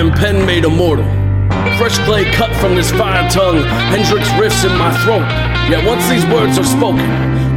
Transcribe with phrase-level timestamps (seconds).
[0.00, 1.04] am pen made immortal.
[1.76, 3.60] Fresh clay cut from this fire tongue,
[3.92, 5.28] Hendrix riffs in my throat.
[5.68, 7.04] Yet once these words are spoken,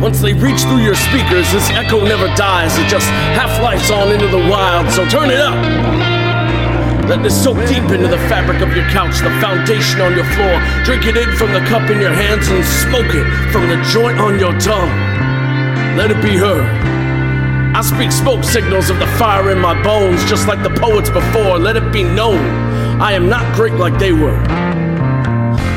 [0.01, 2.75] once they reach through your speakers, this echo never dies.
[2.77, 3.07] It just
[3.39, 5.55] half lives on into the wild, so turn it up.
[7.07, 10.59] Let this soak deep into the fabric of your couch, the foundation on your floor.
[10.83, 14.19] Drink it in from the cup in your hands and smoke it from the joint
[14.19, 14.91] on your tongue.
[15.95, 16.67] Let it be heard.
[17.75, 21.57] I speak smoke signals of the fire in my bones, just like the poets before.
[21.57, 22.37] Let it be known
[23.01, 24.37] I am not great like they were.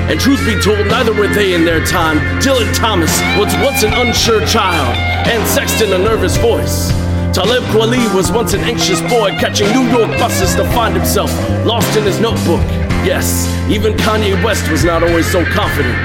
[0.09, 2.19] And truth be told, neither were they in their time.
[2.41, 4.95] Dylan Thomas was once an unsure child,
[5.27, 6.91] and Sexton a nervous voice.
[7.35, 11.33] Talib Kweli was once an anxious boy catching New York buses to find himself
[11.65, 12.61] lost in his notebook.
[13.05, 15.97] Yes, even Kanye West was not always so confident.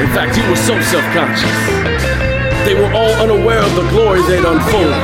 [0.00, 1.93] In fact, he was so self conscious.
[2.64, 4.94] They were all unaware of the glory they'd unfold.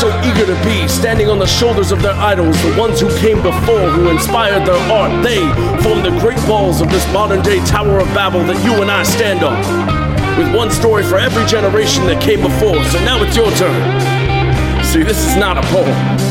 [0.00, 3.42] So eager to be standing on the shoulders of their idols, the ones who came
[3.42, 5.22] before, who inspired their art.
[5.22, 5.40] They
[5.82, 9.02] formed the great walls of this modern day Tower of Babel that you and I
[9.02, 9.58] stand on.
[10.38, 12.82] With one story for every generation that came before.
[12.84, 14.84] So now it's your turn.
[14.84, 16.29] See, this is not a poem.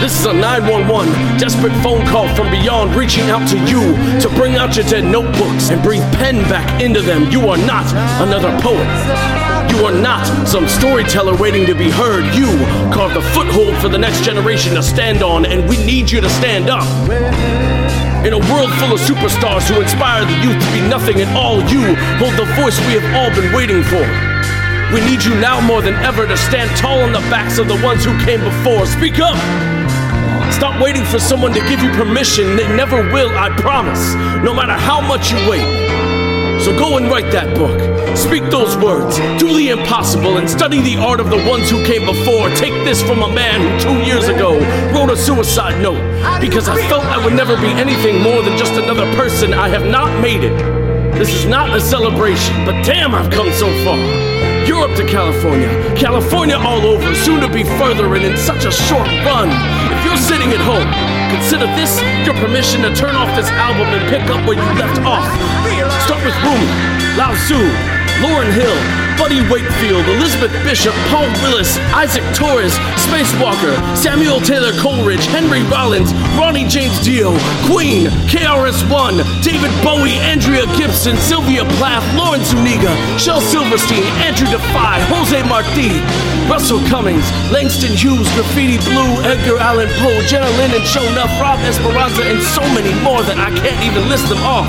[0.00, 4.56] This is a 911 desperate phone call from beyond reaching out to you to bring
[4.56, 7.30] out your dead notebooks and breathe pen back into them.
[7.30, 7.86] You are not
[8.20, 8.86] another poet.
[9.72, 12.24] You are not some storyteller waiting to be heard.
[12.34, 12.46] You
[12.92, 16.28] carved a foothold for the next generation to stand on, and we need you to
[16.28, 16.86] stand up.
[18.24, 21.62] In a world full of superstars who inspire the youth to be nothing at all,
[21.72, 24.35] you hold the voice we have all been waiting for.
[24.94, 27.74] We need you now more than ever to stand tall on the backs of the
[27.82, 28.86] ones who came before.
[28.86, 29.36] Speak up!
[30.52, 32.56] Stop waiting for someone to give you permission.
[32.56, 35.66] They never will, I promise, no matter how much you wait.
[36.62, 37.76] So go and write that book.
[38.16, 39.18] Speak those words.
[39.38, 42.48] Do the impossible and study the art of the ones who came before.
[42.50, 44.54] Take this from a man who two years ago
[44.94, 46.00] wrote a suicide note
[46.40, 49.52] because I felt I would never be anything more than just another person.
[49.52, 50.56] I have not made it.
[51.18, 54.55] This is not a celebration, but damn, I've come so far.
[54.66, 59.06] Europe to California, California all over, soon to be further, and in such a short
[59.22, 59.48] run
[59.94, 60.90] If you're sitting at home,
[61.30, 64.98] consider this your permission to turn off this album and pick up where you left
[65.06, 65.26] off.
[66.04, 66.66] Start with Rumi,
[67.16, 67.62] Lao Tzu,
[68.22, 75.62] Lauryn Hill, Buddy Wakefield, Elizabeth Bishop, Paul Willis, Isaac Torres, Spacewalker, Samuel Taylor Coleridge, Henry
[75.64, 77.32] Rollins, Ronnie James Dio,
[77.64, 85.42] Queen, KRS-One, David Bowie, Andrea Gibson, Sylvia Plath, Lauren Zuniga, Shel Silverstein, Andrew Defy, Jose
[85.48, 85.98] Marti,
[86.48, 91.04] Russell Cummings, Langston Hughes, Graffiti Blue, Edgar Allan Poe, Jenna Lynn and Show
[91.40, 94.68] Rob Esperanza, and so many more that I can't even list them off.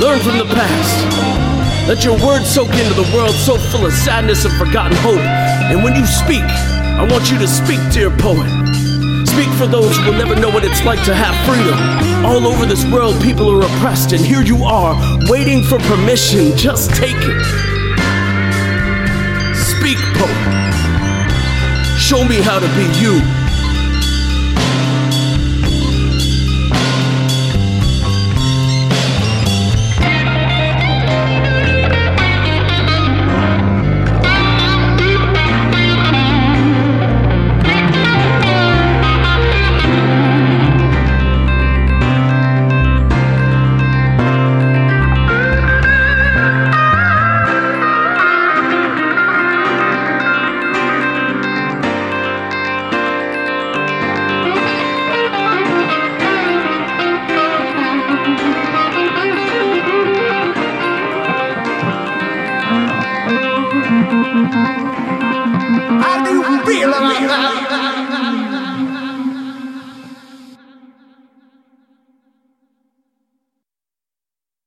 [0.00, 1.53] Learn from the past.
[1.86, 5.20] Let your words soak into the world so full of sadness and forgotten hope.
[5.20, 8.48] And when you speak, I want you to speak, dear poet.
[9.28, 11.76] Speak for those who will never know what it's like to have freedom.
[12.24, 14.96] All over this world, people are oppressed, and here you are,
[15.28, 16.56] waiting for permission.
[16.56, 17.44] Just take it.
[19.54, 20.54] Speak, poet.
[21.98, 23.43] Show me how to be you.
[67.34, 67.73] 감사합니다.